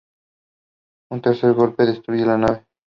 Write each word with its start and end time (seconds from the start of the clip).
Un 1.11 1.21
tercer 1.21 1.53
golpe 1.53 1.83
destruye 1.85 2.25
la 2.25 2.39
nave. 2.39 2.65